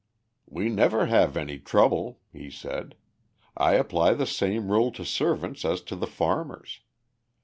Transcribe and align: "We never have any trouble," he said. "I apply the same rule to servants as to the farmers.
"We 0.47 0.67
never 0.69 1.05
have 1.05 1.37
any 1.37 1.59
trouble," 1.59 2.21
he 2.33 2.49
said. 2.49 2.95
"I 3.55 3.73
apply 3.73 4.15
the 4.15 4.25
same 4.25 4.71
rule 4.71 4.91
to 4.93 5.05
servants 5.05 5.63
as 5.63 5.79
to 5.83 5.95
the 5.95 6.07
farmers. 6.07 6.79